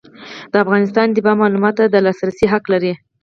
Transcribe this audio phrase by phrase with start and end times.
[0.51, 2.93] د افغانستان اتباع معلوماتو ته د لاسرسي حق لري.